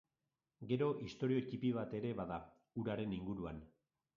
[0.71, 2.41] Gero, istorio ttipi bat ere bada,
[2.85, 3.63] uraren inguruan.